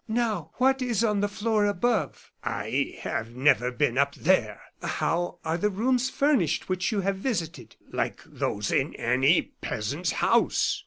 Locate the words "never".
3.35-3.69